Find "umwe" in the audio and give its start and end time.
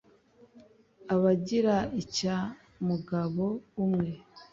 3.83-4.09